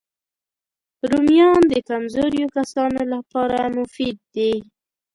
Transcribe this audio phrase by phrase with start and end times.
[1.09, 4.53] رومیان د کمزوریو کسانو لپاره مفید دي